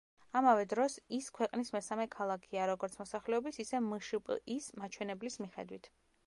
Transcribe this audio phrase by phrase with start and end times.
[0.39, 5.93] ამავე დროს, ის ქვეყნის მესამე ქალაქია როგორც მოსახლეობის, ისე მშპ-ის მაჩვენებლის მიხედვით.